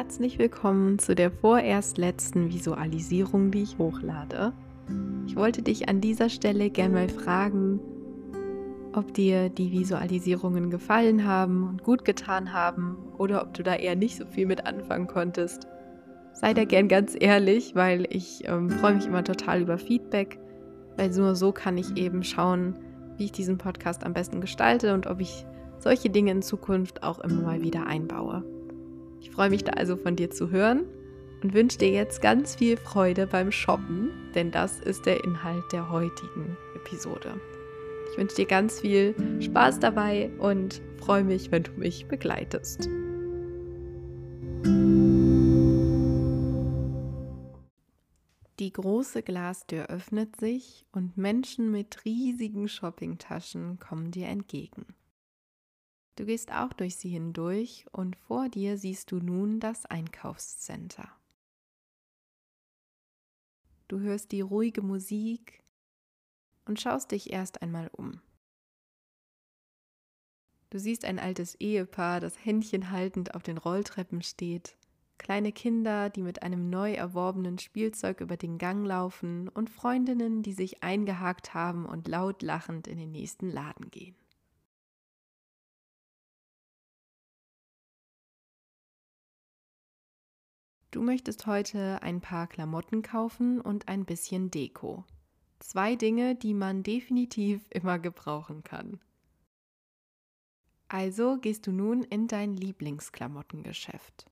herzlich 0.00 0.38
willkommen 0.38 0.98
zu 0.98 1.14
der 1.14 1.30
vorerst 1.30 1.98
letzten 1.98 2.48
Visualisierung, 2.48 3.50
die 3.50 3.64
ich 3.64 3.76
hochlade. 3.76 4.54
Ich 5.26 5.36
wollte 5.36 5.60
dich 5.60 5.90
an 5.90 6.00
dieser 6.00 6.30
Stelle 6.30 6.70
gerne 6.70 6.94
mal 6.94 7.08
fragen, 7.10 7.80
ob 8.94 9.12
dir 9.12 9.50
die 9.50 9.70
Visualisierungen 9.72 10.70
gefallen 10.70 11.26
haben 11.26 11.68
und 11.68 11.82
gut 11.82 12.06
getan 12.06 12.54
haben 12.54 12.96
oder 13.18 13.42
ob 13.42 13.52
du 13.52 13.62
da 13.62 13.74
eher 13.74 13.94
nicht 13.94 14.16
so 14.16 14.24
viel 14.24 14.46
mit 14.46 14.66
anfangen 14.66 15.06
konntest. 15.06 15.66
Sei 16.32 16.54
da 16.54 16.64
gern 16.64 16.88
ganz 16.88 17.14
ehrlich, 17.20 17.74
weil 17.74 18.06
ich 18.08 18.48
ähm, 18.48 18.70
freue 18.70 18.94
mich 18.94 19.04
immer 19.04 19.22
total 19.22 19.60
über 19.60 19.76
Feedback, 19.76 20.40
weil 20.96 21.10
nur 21.10 21.36
so 21.36 21.52
kann 21.52 21.76
ich 21.76 21.98
eben 21.98 22.24
schauen, 22.24 22.78
wie 23.18 23.26
ich 23.26 23.32
diesen 23.32 23.58
Podcast 23.58 24.02
am 24.06 24.14
besten 24.14 24.40
gestalte 24.40 24.94
und 24.94 25.06
ob 25.06 25.20
ich 25.20 25.44
solche 25.78 26.08
Dinge 26.08 26.30
in 26.30 26.40
Zukunft 26.40 27.02
auch 27.02 27.18
immer 27.18 27.42
mal 27.42 27.60
wieder 27.60 27.86
einbaue. 27.86 28.42
Ich 29.20 29.30
freue 29.30 29.50
mich 29.50 29.64
da 29.64 29.72
also 29.72 29.96
von 29.96 30.16
dir 30.16 30.30
zu 30.30 30.50
hören 30.50 30.86
und 31.42 31.54
wünsche 31.54 31.78
dir 31.78 31.90
jetzt 31.90 32.22
ganz 32.22 32.56
viel 32.56 32.76
Freude 32.76 33.26
beim 33.26 33.52
Shoppen, 33.52 34.10
denn 34.34 34.50
das 34.50 34.80
ist 34.80 35.06
der 35.06 35.22
Inhalt 35.24 35.64
der 35.72 35.90
heutigen 35.90 36.56
Episode. 36.74 37.40
Ich 38.10 38.18
wünsche 38.18 38.36
dir 38.36 38.46
ganz 38.46 38.80
viel 38.80 39.14
Spaß 39.40 39.78
dabei 39.78 40.30
und 40.38 40.82
freue 40.98 41.24
mich, 41.24 41.50
wenn 41.50 41.62
du 41.62 41.72
mich 41.72 42.06
begleitest. 42.06 42.88
Die 48.58 48.72
große 48.72 49.22
Glastür 49.22 49.86
öffnet 49.86 50.36
sich 50.36 50.84
und 50.92 51.16
Menschen 51.16 51.70
mit 51.70 52.04
riesigen 52.04 52.68
Shoppingtaschen 52.68 53.78
kommen 53.78 54.10
dir 54.10 54.26
entgegen. 54.26 54.84
Du 56.20 56.26
gehst 56.26 56.52
auch 56.52 56.74
durch 56.74 56.96
sie 56.96 57.08
hindurch 57.08 57.86
und 57.92 58.14
vor 58.14 58.50
dir 58.50 58.76
siehst 58.76 59.10
du 59.10 59.20
nun 59.20 59.58
das 59.58 59.86
Einkaufscenter. 59.86 61.08
Du 63.88 64.00
hörst 64.00 64.30
die 64.30 64.42
ruhige 64.42 64.82
Musik 64.82 65.64
und 66.66 66.78
schaust 66.78 67.12
dich 67.12 67.32
erst 67.32 67.62
einmal 67.62 67.88
um. 67.90 68.20
Du 70.68 70.78
siehst 70.78 71.06
ein 71.06 71.18
altes 71.18 71.54
Ehepaar, 71.54 72.20
das 72.20 72.44
Händchen 72.44 72.90
haltend 72.90 73.34
auf 73.34 73.42
den 73.42 73.56
Rolltreppen 73.56 74.20
steht, 74.20 74.76
kleine 75.16 75.52
Kinder, 75.52 76.10
die 76.10 76.22
mit 76.22 76.42
einem 76.42 76.68
neu 76.68 76.92
erworbenen 76.92 77.58
Spielzeug 77.58 78.20
über 78.20 78.36
den 78.36 78.58
Gang 78.58 78.84
laufen 78.86 79.48
und 79.48 79.70
Freundinnen, 79.70 80.42
die 80.42 80.52
sich 80.52 80.82
eingehakt 80.82 81.54
haben 81.54 81.86
und 81.86 82.08
laut 82.08 82.42
lachend 82.42 82.88
in 82.88 82.98
den 82.98 83.10
nächsten 83.10 83.48
Laden 83.48 83.90
gehen. 83.90 84.16
Du 90.90 91.02
möchtest 91.02 91.46
heute 91.46 92.02
ein 92.02 92.20
paar 92.20 92.48
Klamotten 92.48 93.02
kaufen 93.02 93.60
und 93.60 93.86
ein 93.86 94.04
bisschen 94.04 94.50
Deko. 94.50 95.04
Zwei 95.60 95.94
Dinge, 95.94 96.34
die 96.34 96.54
man 96.54 96.82
definitiv 96.82 97.64
immer 97.70 97.98
gebrauchen 97.98 98.64
kann. 98.64 99.00
Also 100.88 101.38
gehst 101.38 101.68
du 101.68 101.72
nun 101.72 102.02
in 102.02 102.26
dein 102.26 102.54
Lieblingsklamottengeschäft. 102.54 104.26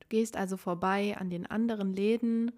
Du 0.00 0.08
gehst 0.08 0.36
also 0.36 0.56
vorbei 0.56 1.16
an 1.16 1.30
den 1.30 1.46
anderen 1.46 1.92
Läden, 1.92 2.50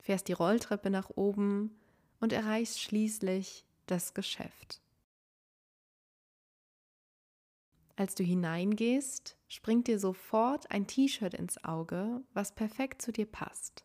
fährst 0.00 0.26
die 0.26 0.32
Rolltreppe 0.32 0.90
nach 0.90 1.10
oben 1.10 1.78
und 2.18 2.32
erreichst 2.32 2.80
schließlich 2.80 3.64
das 3.86 4.14
Geschäft. 4.14 4.80
Als 7.98 8.14
du 8.14 8.22
hineingehst, 8.22 9.36
springt 9.48 9.88
dir 9.88 9.98
sofort 9.98 10.70
ein 10.70 10.86
T-Shirt 10.86 11.34
ins 11.34 11.64
Auge, 11.64 12.22
was 12.32 12.54
perfekt 12.54 13.02
zu 13.02 13.10
dir 13.10 13.26
passt. 13.26 13.84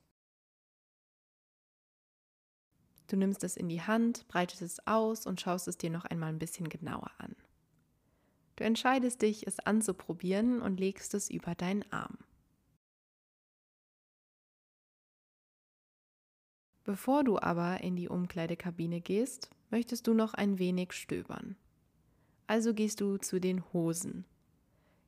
Du 3.07 3.17
nimmst 3.17 3.43
es 3.43 3.57
in 3.57 3.69
die 3.69 3.81
Hand, 3.81 4.27
breitest 4.27 4.61
es 4.61 4.85
aus 4.85 5.25
und 5.25 5.41
schaust 5.41 5.67
es 5.67 5.79
dir 5.79 5.89
noch 5.89 6.05
einmal 6.05 6.29
ein 6.29 6.37
bisschen 6.37 6.69
genauer 6.69 7.09
an. 7.17 7.35
Du 8.55 8.63
entscheidest 8.63 9.23
dich, 9.23 9.47
es 9.47 9.59
anzuprobieren 9.59 10.61
und 10.61 10.79
legst 10.79 11.15
es 11.15 11.31
über 11.31 11.55
deinen 11.55 11.91
Arm. 11.91 12.19
Bevor 16.83 17.23
du 17.23 17.39
aber 17.39 17.81
in 17.81 17.95
die 17.95 18.09
Umkleidekabine 18.09 19.01
gehst, 19.01 19.49
möchtest 19.71 20.05
du 20.05 20.13
noch 20.13 20.35
ein 20.35 20.59
wenig 20.59 20.91
stöbern. 20.91 21.57
Also 22.47 22.73
gehst 22.73 23.01
du 23.01 23.17
zu 23.17 23.39
den 23.39 23.63
Hosen. 23.73 24.25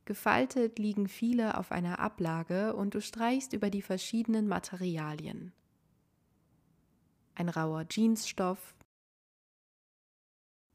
Gefaltet 0.06 0.78
liegen 0.78 1.08
viele 1.08 1.58
auf 1.58 1.72
einer 1.72 2.00
Ablage 2.00 2.76
und 2.76 2.94
du 2.94 3.02
streichst 3.02 3.54
über 3.54 3.70
die 3.70 3.82
verschiedenen 3.82 4.48
Materialien. 4.48 5.52
Ein 7.34 7.50
rauer 7.50 7.86
Jeansstoff, 7.90 8.76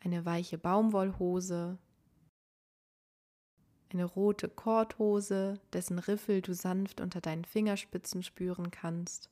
eine 0.01 0.25
weiche 0.25 0.59
Baumwollhose, 0.59 1.79
eine 3.93 4.05
rote 4.05 4.49
Korthose, 4.49 5.61
dessen 5.73 5.99
Riffel 5.99 6.43
du 6.43 6.55
sanft 6.55 7.01
unter 7.01 7.21
deinen 7.21 7.45
Fingerspitzen 7.45 8.23
spüren 8.23 8.71
kannst, 8.71 9.31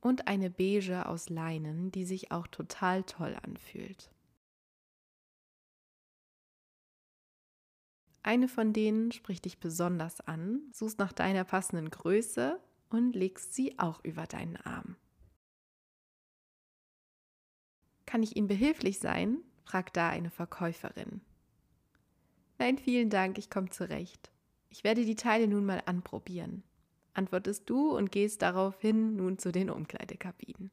und 0.00 0.28
eine 0.28 0.50
beige 0.50 1.06
aus 1.06 1.30
Leinen, 1.30 1.90
die 1.90 2.04
sich 2.04 2.30
auch 2.30 2.46
total 2.46 3.04
toll 3.04 3.36
anfühlt. 3.42 4.13
Eine 8.24 8.48
von 8.48 8.72
denen 8.72 9.12
spricht 9.12 9.44
dich 9.44 9.58
besonders 9.58 10.22
an, 10.22 10.62
suchst 10.72 10.98
nach 10.98 11.12
deiner 11.12 11.44
passenden 11.44 11.90
Größe 11.90 12.58
und 12.88 13.14
legst 13.14 13.52
sie 13.52 13.78
auch 13.78 14.02
über 14.02 14.26
deinen 14.26 14.56
Arm. 14.56 14.96
Kann 18.06 18.22
ich 18.22 18.34
Ihnen 18.34 18.48
behilflich 18.48 18.98
sein? 18.98 19.42
fragt 19.64 19.98
da 19.98 20.08
eine 20.08 20.30
Verkäuferin. 20.30 21.20
Nein, 22.58 22.78
vielen 22.78 23.10
Dank, 23.10 23.36
ich 23.36 23.50
komme 23.50 23.68
zurecht. 23.68 24.30
Ich 24.70 24.84
werde 24.84 25.04
die 25.04 25.16
Teile 25.16 25.46
nun 25.46 25.66
mal 25.66 25.82
anprobieren, 25.84 26.62
antwortest 27.12 27.68
du 27.68 27.94
und 27.94 28.10
gehst 28.10 28.40
daraufhin 28.40 29.16
nun 29.16 29.36
zu 29.36 29.52
den 29.52 29.68
Umkleidekabinen. 29.68 30.70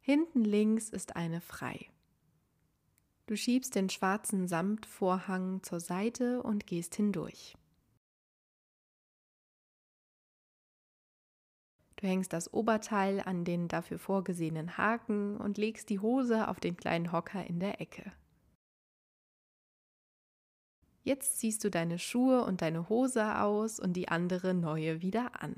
Hinten 0.00 0.44
links 0.44 0.88
ist 0.88 1.16
eine 1.16 1.40
frei. 1.40 1.90
Du 3.26 3.36
schiebst 3.36 3.74
den 3.74 3.90
schwarzen 3.90 4.46
Samtvorhang 4.46 5.60
zur 5.64 5.80
Seite 5.80 6.42
und 6.44 6.64
gehst 6.66 6.94
hindurch. 6.94 7.56
Du 11.96 12.06
hängst 12.06 12.32
das 12.32 12.52
Oberteil 12.52 13.20
an 13.20 13.44
den 13.44 13.66
dafür 13.66 13.98
vorgesehenen 13.98 14.76
Haken 14.76 15.38
und 15.38 15.58
legst 15.58 15.88
die 15.88 15.98
Hose 15.98 16.46
auf 16.46 16.60
den 16.60 16.76
kleinen 16.76 17.10
Hocker 17.10 17.44
in 17.44 17.58
der 17.58 17.80
Ecke. 17.80 18.12
Jetzt 21.02 21.38
ziehst 21.38 21.64
du 21.64 21.70
deine 21.70 21.98
Schuhe 21.98 22.44
und 22.44 22.62
deine 22.62 22.88
Hose 22.88 23.40
aus 23.40 23.80
und 23.80 23.94
die 23.94 24.08
andere 24.08 24.54
neue 24.54 25.02
wieder 25.02 25.42
an. 25.42 25.56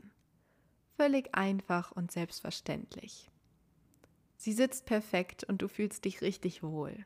Völlig 0.96 1.34
einfach 1.34 1.92
und 1.92 2.12
selbstverständlich. 2.12 3.30
Sie 4.36 4.52
sitzt 4.52 4.86
perfekt 4.86 5.44
und 5.44 5.60
du 5.60 5.68
fühlst 5.68 6.04
dich 6.04 6.22
richtig 6.22 6.62
wohl. 6.62 7.04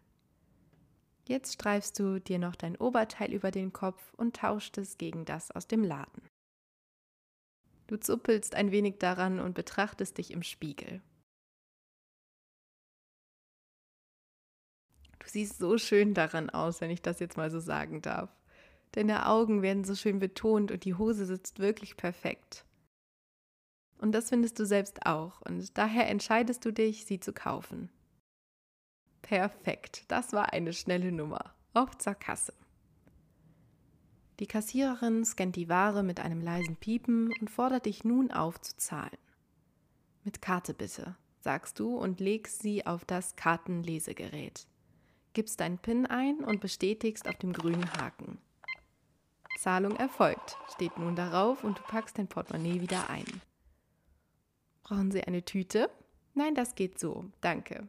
Jetzt 1.25 1.55
streifst 1.55 1.99
du 1.99 2.21
dir 2.21 2.38
noch 2.38 2.56
dein 2.56 2.77
Oberteil 2.77 3.33
über 3.33 3.50
den 3.50 3.72
Kopf 3.72 4.12
und 4.15 4.37
tauscht 4.37 4.77
es 4.78 4.99
gegen 4.99 5.25
das 5.25 5.50
aus 5.50 5.69
dem 5.69 5.84
Laden. 5.84 6.28
Du 7.87 7.99
zuppelst 7.99 8.55
ein 8.55 8.72
wenig 8.72 8.99
daran 8.99 9.38
und 9.38 9.55
betrachtest 9.55 10.19
dich 10.19 10.31
im 10.31 10.43
Spiegel. 10.43 11.03
Du 15.19 15.28
siehst 15.28 15.59
so 15.59 15.78
schön 15.78 16.15
daran 16.15 16.51
aus, 16.51 16.80
wenn 16.80 16.91
ich 16.91 17.03
das 17.03 17.21
jetzt 17.21 17.36
mal 17.36 17.51
so 17.51 17.60
sagen 17.60 18.03
darf. 18.03 18.30
Deine 18.92 19.27
Augen 19.27 19.63
werden 19.63 19.84
so 19.84 19.95
schön 19.95 20.18
betont 20.18 20.72
und 20.72 20.84
die 20.84 20.95
Hose 20.95 21.25
sitzt 21.25 21.60
wirklich 21.60 21.97
perfekt. 21.97 22.65
Und 23.98 24.13
das 24.13 24.30
findest 24.30 24.59
du 24.59 24.66
selbst 24.66 25.07
auch 25.07 25.41
und 25.42 25.78
daher 25.78 26.09
entscheidest 26.09 26.65
du 26.65 26.72
dich, 26.72 27.04
sie 27.04 27.21
zu 27.21 27.33
kaufen. 27.33 27.89
Perfekt, 29.22 30.04
das 30.09 30.33
war 30.33 30.53
eine 30.53 30.72
schnelle 30.72 31.13
Nummer. 31.13 31.54
Auf 31.74 31.97
zur 31.97 32.15
Kasse. 32.15 32.53
Die 34.41 34.47
Kassiererin 34.47 35.24
scannt 35.24 35.57
die 35.57 35.69
Ware 35.69 36.03
mit 36.03 36.21
einem 36.21 36.41
leisen 36.41 36.77
Piepen 36.77 37.33
und 37.41 37.48
fordert 37.48 37.86
dich 37.86 38.04
nun 38.04 38.30
auf 38.30 38.60
zu 38.60 38.77
zahlen. 38.77 39.19
Mit 40.24 40.42
Karte 40.42 40.74
bitte, 40.74 41.16
sagst 41.39 41.78
du 41.78 41.97
und 41.97 42.21
legst 42.21 42.60
sie 42.60 42.84
auf 42.84 43.04
das 43.04 43.36
Kartenlesegerät. 43.36 44.66
Gibst 45.33 45.60
dein 45.60 45.78
PIN 45.78 46.07
ein 46.07 46.45
und 46.45 46.60
bestätigst 46.60 47.28
auf 47.28 47.36
dem 47.36 47.53
grünen 47.53 47.91
Haken. 47.95 48.39
Zahlung 49.59 49.97
erfolgt, 49.97 50.59
steht 50.75 50.98
nun 50.98 51.15
darauf 51.15 51.63
und 51.63 51.78
du 51.78 51.83
packst 51.83 52.18
dein 52.18 52.28
Portemonnaie 52.28 52.80
wieder 52.80 53.09
ein. 53.09 53.25
Brauchen 54.83 55.10
Sie 55.10 55.22
eine 55.22 55.45
Tüte? 55.45 55.89
Nein, 56.34 56.54
das 56.54 56.75
geht 56.75 56.98
so, 56.98 57.27
danke. 57.41 57.89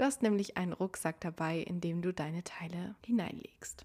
Du 0.00 0.06
hast 0.06 0.22
nämlich 0.22 0.56
einen 0.56 0.72
Rucksack 0.72 1.20
dabei, 1.20 1.58
in 1.58 1.82
dem 1.82 2.00
du 2.00 2.10
deine 2.10 2.42
Teile 2.42 2.94
hineinlegst. 3.04 3.84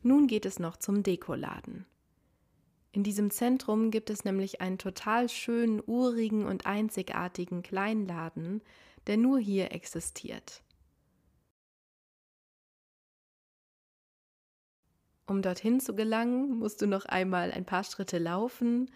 Nun 0.00 0.28
geht 0.28 0.46
es 0.46 0.58
noch 0.58 0.78
zum 0.78 1.02
Dekoladen. 1.02 1.84
In 2.90 3.04
diesem 3.04 3.30
Zentrum 3.30 3.90
gibt 3.90 4.08
es 4.08 4.24
nämlich 4.24 4.62
einen 4.62 4.78
total 4.78 5.28
schönen, 5.28 5.82
urigen 5.86 6.46
und 6.46 6.64
einzigartigen 6.64 7.62
Kleinladen, 7.62 8.62
der 9.06 9.18
nur 9.18 9.38
hier 9.38 9.72
existiert. 9.72 10.62
Um 15.26 15.42
dorthin 15.42 15.80
zu 15.80 15.94
gelangen, 15.94 16.56
musst 16.58 16.80
du 16.80 16.86
noch 16.86 17.04
einmal 17.04 17.52
ein 17.52 17.66
paar 17.66 17.84
Schritte 17.84 18.16
laufen 18.16 18.90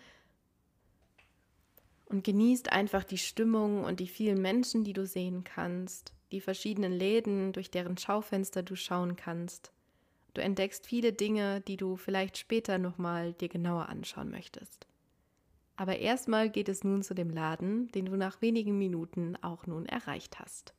und 2.06 2.24
genießt 2.24 2.72
einfach 2.72 3.04
die 3.04 3.18
Stimmung 3.18 3.84
und 3.84 4.00
die 4.00 4.08
vielen 4.08 4.40
Menschen, 4.40 4.84
die 4.84 4.92
du 4.92 5.06
sehen 5.06 5.44
kannst, 5.44 6.12
die 6.32 6.40
verschiedenen 6.40 6.92
Läden, 6.92 7.52
durch 7.52 7.70
deren 7.70 7.98
Schaufenster 7.98 8.62
du 8.62 8.76
schauen 8.76 9.16
kannst. 9.16 9.72
Du 10.34 10.40
entdeckst 10.42 10.86
viele 10.86 11.12
Dinge, 11.12 11.60
die 11.62 11.76
du 11.76 11.96
vielleicht 11.96 12.38
später 12.38 12.78
nochmal 12.78 13.32
dir 13.32 13.48
genauer 13.48 13.88
anschauen 13.88 14.30
möchtest. 14.30 14.86
Aber 15.76 15.98
erstmal 15.98 16.50
geht 16.50 16.68
es 16.68 16.84
nun 16.84 17.02
zu 17.02 17.14
dem 17.14 17.30
Laden, 17.30 17.88
den 17.92 18.06
du 18.06 18.16
nach 18.16 18.40
wenigen 18.40 18.78
Minuten 18.78 19.36
auch 19.42 19.66
nun 19.66 19.86
erreicht 19.86 20.38
hast. 20.38 20.74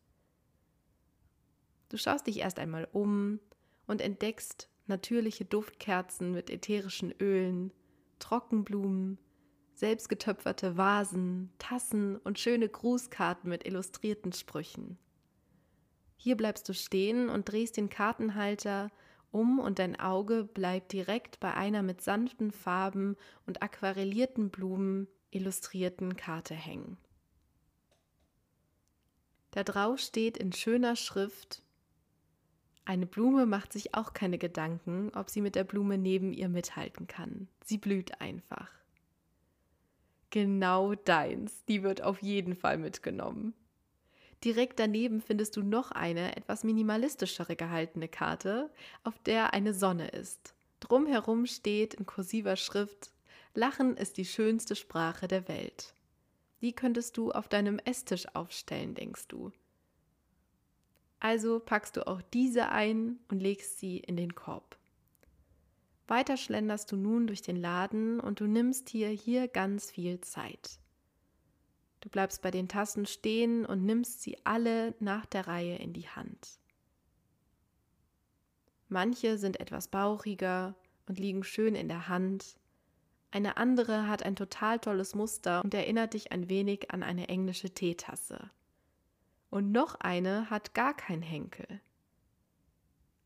Du 1.89 1.97
schaust 1.97 2.27
dich 2.27 2.39
erst 2.39 2.59
einmal 2.59 2.87
um 2.91 3.39
und 3.85 4.01
entdeckst 4.01 4.69
natürliche 4.87 5.45
Duftkerzen 5.45 6.31
mit 6.31 6.49
ätherischen 6.49 7.13
Ölen, 7.19 7.71
Trockenblumen, 8.19 9.17
selbstgetöpferte 9.77 10.75
Vasen, 10.77 11.51
Tassen 11.59 12.17
und 12.17 12.39
schöne 12.39 12.67
Grußkarten 12.67 13.49
mit 13.49 13.65
illustrierten 13.65 14.33
Sprüchen. 14.33 14.97
Hier 16.15 16.35
bleibst 16.35 16.67
du 16.67 16.73
stehen 16.73 17.29
und 17.29 17.51
drehst 17.51 17.77
den 17.77 17.89
Kartenhalter 17.89 18.89
um 19.31 19.59
und 19.59 19.77
dein 19.79 19.99
Auge 19.99 20.43
bleibt 20.43 20.93
direkt 20.93 21.39
bei 21.39 21.53
einer 21.53 21.83
mit 21.83 22.01
sanften 22.01 22.51
Farben 22.51 23.15
und 23.45 23.61
aquarellierten 23.61 24.49
Blumen 24.49 25.07
illustrierten 25.29 26.15
Karte 26.15 26.55
hängen. 26.55 26.97
Da 29.51 29.63
drauf 29.63 29.99
steht 29.99 30.37
in 30.37 30.53
schöner 30.53 30.95
Schrift 30.95 31.61
eine 32.87 33.05
Blume 33.05 33.45
macht 33.45 33.73
sich 33.73 33.95
auch 33.95 34.13
keine 34.13 34.37
Gedanken, 34.37 35.11
ob 35.13 35.29
sie 35.29 35.41
mit 35.41 35.55
der 35.55 35.65
Blume 35.65 35.97
neben 35.97 36.31
ihr 36.31 36.47
mithalten 36.47 37.05
kann. 37.05 37.49
Sie 37.65 37.77
blüht 37.77 38.21
einfach. 38.21 38.71
Genau 40.29 40.95
deins, 40.95 41.63
die 41.65 41.83
wird 41.83 42.01
auf 42.01 42.21
jeden 42.21 42.55
Fall 42.55 42.77
mitgenommen. 42.77 43.53
Direkt 44.43 44.79
daneben 44.79 45.21
findest 45.21 45.55
du 45.55 45.63
noch 45.63 45.91
eine 45.91 46.35
etwas 46.35 46.63
minimalistischere 46.63 47.55
gehaltene 47.55 48.07
Karte, 48.07 48.69
auf 49.03 49.17
der 49.19 49.53
eine 49.53 49.73
Sonne 49.73 50.09
ist. 50.09 50.53
Drumherum 50.79 51.45
steht 51.45 51.95
in 51.95 52.05
kursiver 52.05 52.55
Schrift 52.55 53.11
Lachen 53.57 53.97
ist 53.97 54.17
die 54.17 54.25
schönste 54.25 54.75
Sprache 54.75 55.27
der 55.27 55.47
Welt. 55.47 55.95
Die 56.61 56.73
könntest 56.73 57.17
du 57.17 57.31
auf 57.31 57.47
deinem 57.47 57.79
Esstisch 57.79 58.27
aufstellen, 58.35 58.93
denkst 58.93 59.27
du. 59.29 59.51
Also 61.19 61.59
packst 61.59 61.97
du 61.97 62.05
auch 62.05 62.21
diese 62.21 62.69
ein 62.69 63.17
und 63.29 63.39
legst 63.39 63.79
sie 63.79 63.97
in 63.97 64.15
den 64.15 64.35
Korb. 64.35 64.76
Weiter 66.07 66.37
schlenderst 66.37 66.91
du 66.91 66.95
nun 66.95 67.27
durch 67.27 67.41
den 67.41 67.57
Laden 67.57 68.19
und 68.19 68.39
du 68.39 68.47
nimmst 68.47 68.89
hier 68.89 69.09
hier 69.09 69.47
ganz 69.47 69.91
viel 69.91 70.21
Zeit. 70.21 70.79
Du 71.99 72.09
bleibst 72.09 72.41
bei 72.41 72.51
den 72.51 72.69
Tassen 72.69 73.05
stehen 73.05 73.65
und 73.65 73.85
nimmst 73.85 74.21
sie 74.21 74.37
alle 74.45 74.95
nach 74.99 75.25
der 75.25 75.47
Reihe 75.47 75.75
in 75.77 75.93
die 75.93 76.07
Hand. 76.07 76.59
Manche 78.87 79.37
sind 79.37 79.59
etwas 79.59 79.89
bauchiger 79.89 80.75
und 81.07 81.19
liegen 81.19 81.43
schön 81.43 81.75
in 81.75 81.89
der 81.89 82.07
Hand. 82.07 82.57
Eine 83.31 83.57
andere 83.57 84.07
hat 84.07 84.23
ein 84.23 84.37
total 84.37 84.79
tolles 84.79 85.13
Muster 85.13 85.61
und 85.63 85.73
erinnert 85.73 86.13
dich 86.13 86.31
ein 86.31 86.47
wenig 86.49 86.91
an 86.91 87.03
eine 87.03 87.27
englische 87.27 87.69
Teetasse. 87.69 88.49
Und 89.49 89.71
noch 89.73 89.95
eine 89.95 90.49
hat 90.49 90.73
gar 90.73 90.95
kein 90.95 91.21
Henkel. 91.21 91.81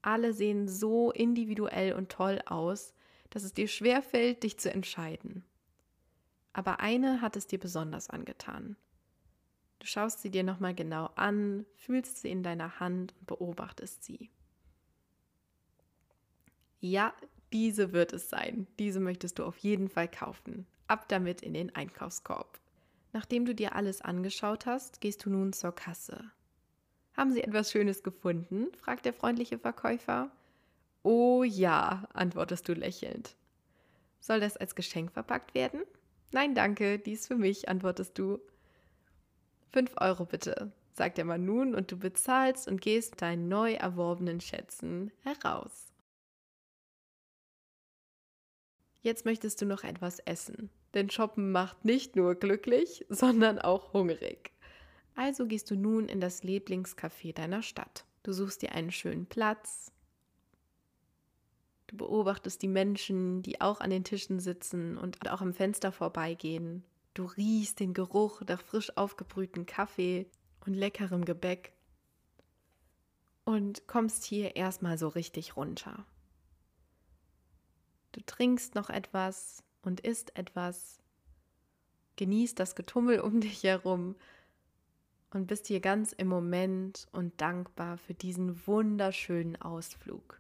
Alle 0.02 0.34
sehen 0.34 0.68
so 0.68 1.12
individuell 1.12 1.94
und 1.94 2.10
toll 2.10 2.42
aus, 2.46 2.94
dass 3.30 3.44
es 3.44 3.54
dir 3.54 3.68
schwer 3.68 4.02
fällt, 4.02 4.44
dich 4.44 4.58
zu 4.58 4.72
entscheiden 4.72 5.44
aber 6.54 6.80
eine 6.80 7.22
hat 7.22 7.36
es 7.36 7.48
dir 7.48 7.60
besonders 7.60 8.10
angetan. 8.10 8.76
Du 9.80 9.88
schaust 9.88 10.22
sie 10.22 10.30
dir 10.30 10.44
nochmal 10.44 10.76
genau 10.76 11.08
an, 11.16 11.66
fühlst 11.76 12.18
sie 12.18 12.30
in 12.30 12.44
deiner 12.44 12.80
Hand 12.80 13.16
und 13.20 13.28
beobachtest 13.28 14.04
sie. 14.04 14.30
Ja, 16.80 17.14
diese 17.52 17.92
wird 17.94 18.14
es 18.14 18.30
sein. 18.30 18.68
Diese 18.80 19.00
möchtest 19.00 19.40
du 19.40 19.44
auf 19.44 19.58
jeden 19.58 19.90
Fall 19.90 20.08
kaufen. 20.08 20.68
Ab 20.88 21.08
damit 21.10 21.42
in 21.42 21.54
den 21.54 21.74
Einkaufskorb. 21.76 22.60
Nachdem 23.14 23.46
du 23.46 23.56
dir 23.56 23.76
alles 23.76 24.02
angeschaut 24.02 24.66
hast, 24.66 25.02
gehst 25.02 25.26
du 25.26 25.30
nun 25.30 25.54
zur 25.54 25.74
Kasse. 25.74 26.32
Haben 27.14 27.34
Sie 27.34 27.44
etwas 27.44 27.72
Schönes 27.72 28.04
gefunden? 28.04 28.68
fragt 28.78 29.06
der 29.06 29.14
freundliche 29.14 29.60
Verkäufer. 29.60 30.32
Oh 31.04 31.44
ja, 31.44 32.08
antwortest 32.14 32.68
du 32.68 32.74
lächelnd. 32.74 33.36
Soll 34.20 34.40
das 34.40 34.58
als 34.58 34.76
Geschenk 34.76 35.12
verpackt 35.12 35.56
werden? 35.56 35.82
Nein, 36.32 36.56
danke, 36.56 37.00
dies 37.00 37.28
für 37.28 37.36
mich, 37.36 37.68
antwortest 37.70 38.18
du. 38.18 38.40
Fünf 39.74 39.94
Euro 40.00 40.26
bitte, 40.26 40.72
sagt 40.94 41.18
der 41.18 41.26
Mann 41.26 41.46
nun, 41.46 41.76
und 41.76 41.92
du 41.92 41.98
bezahlst 41.98 42.68
und 42.68 42.82
gehst 42.82 43.22
deinen 43.22 43.48
neu 43.48 43.74
erworbenen 43.74 44.40
Schätzen 44.40 45.12
heraus. 45.24 45.88
Jetzt 49.02 49.26
möchtest 49.26 49.60
du 49.62 49.66
noch 49.66 49.84
etwas 49.84 50.20
essen, 50.20 50.70
denn 50.94 51.10
Shoppen 51.10 51.52
macht 51.52 51.84
nicht 51.84 52.16
nur 52.16 52.36
glücklich, 52.36 53.06
sondern 53.10 53.58
auch 53.58 53.94
hungrig. 53.94 54.52
Also 55.16 55.46
gehst 55.46 55.70
du 55.70 55.76
nun 55.76 56.08
in 56.08 56.22
das 56.22 56.44
Lieblingscafé 56.44 57.34
deiner 57.34 57.62
Stadt. 57.62 58.06
Du 58.24 58.34
suchst 58.34 58.62
dir 58.62 58.72
einen 58.74 58.92
schönen 58.92 59.26
Platz, 59.26 59.92
Du 61.92 61.98
beobachtest 61.98 62.62
die 62.62 62.70
Menschen, 62.70 63.42
die 63.42 63.60
auch 63.60 63.82
an 63.82 63.90
den 63.90 64.06
Tischen 64.06 64.40
sitzen 64.40 64.98
und 64.98 65.30
auch 65.30 65.42
am 65.42 65.54
Fenster 65.54 65.92
vorbeigehen. 65.92 66.86
Du 67.14 67.26
riechst 67.26 67.82
den 67.82 67.94
Geruch 67.94 68.42
nach 68.48 68.62
frisch 68.62 68.96
aufgebrühten 68.96 69.66
Kaffee 69.66 70.26
und 70.66 70.74
leckerem 70.74 71.26
Gebäck 71.26 71.74
und 73.44 73.88
kommst 73.88 74.24
hier 74.24 74.56
erstmal 74.56 74.98
so 74.98 75.10
richtig 75.10 75.58
runter. 75.58 76.06
Du 78.14 78.22
trinkst 78.26 78.74
noch 78.74 78.90
etwas 78.90 79.62
und 79.82 80.00
isst 80.00 80.38
etwas, 80.38 81.02
genießt 82.16 82.58
das 82.58 82.76
Getummel 82.76 83.20
um 83.20 83.42
dich 83.42 83.64
herum 83.64 84.16
und 85.32 85.48
bist 85.48 85.68
hier 85.68 85.80
ganz 85.80 86.12
im 86.12 86.28
Moment 86.28 87.08
und 87.12 87.40
dankbar 87.42 87.98
für 87.98 88.14
diesen 88.14 88.66
wunderschönen 88.68 89.56
Ausflug. 89.62 90.40